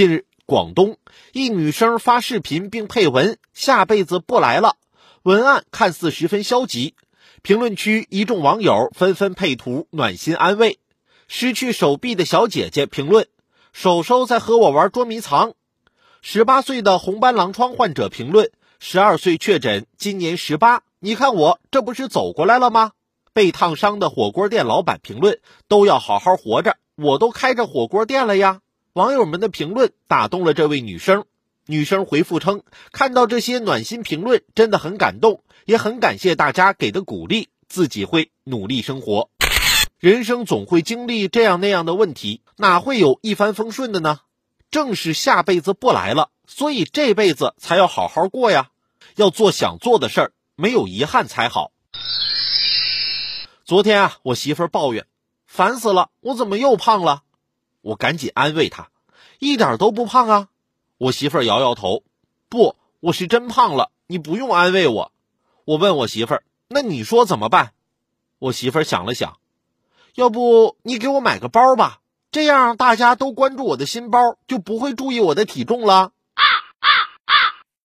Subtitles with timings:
[0.00, 0.96] 近日，广东
[1.34, 4.76] 一女生发视频并配文“下辈子不来了”，
[5.24, 6.94] 文案看似十分消极，
[7.42, 10.78] 评论区一众网友纷纷配图暖心安慰。
[11.28, 13.26] 失去手臂的小姐姐评论
[13.74, 15.52] ：“手手在和我玩捉迷藏。”
[16.22, 22.92] 十八岁的红斑狼疮患者评论：“十二岁确诊，今年十八，你看我这不是走过来了吗？”
[23.34, 28.62] 被烫伤的火锅店老板评论：“都要好好活着，我都开着火锅店了呀。”
[28.94, 31.24] 网友们的评论打动了这位女生，
[31.66, 39.30] 女生回复称：“看到这些暖心评论，真的很感动，也很感谢大家给的鼓励，自己会努力生活。
[40.00, 44.22] 人生总会经历这样那样的问题，哪会有一帆风顺的呢？
[44.72, 48.70] 正是下辈子不来了，所以这辈子才要好好过呀，
[49.14, 51.70] 要做想做的事儿，没有遗憾才好。”
[53.64, 55.06] 昨天啊，我媳妇儿抱怨
[55.46, 57.22] ：“烦死了，我怎么又胖了？”
[57.82, 58.90] 我赶紧安慰她，
[59.38, 60.48] 一点都不胖啊！
[60.98, 62.02] 我媳妇摇摇头，
[62.48, 65.12] 不，我是真胖了，你不用安慰我。
[65.64, 67.72] 我问我媳妇，那你说怎么办？
[68.38, 69.38] 我媳妇想了想，
[70.14, 72.00] 要不你给我买个包吧，
[72.30, 76.12] 这样大家都关注我的新包，就不会注意我的体重了。